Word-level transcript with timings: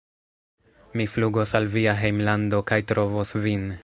Mi 0.93 1.05
flugos 1.11 1.53
al 1.59 1.69
via 1.75 1.93
hejmlando 2.01 2.63
kaj 2.73 2.81
trovos 2.93 3.37
vin 3.45 3.71